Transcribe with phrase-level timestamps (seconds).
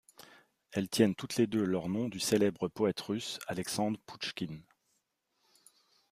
[0.71, 4.63] Elles tiennent toutes les deux leur nom du célèbre poète russe Alexandre Pouchkine.